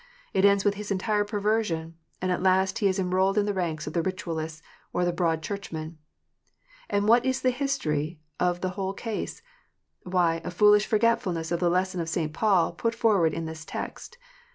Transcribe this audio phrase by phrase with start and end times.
[0.33, 3.85] it ends with his entire perversion, and at last he is enrolled in the ranks
[3.85, 5.99] of the Ritualists or the Broad Church men!
[6.89, 9.43] And what is the history of the whole case
[10.01, 12.33] 1 Why, a foolish forgetfulness of the lesson St.
[12.33, 14.17] Paul puts forward in this text.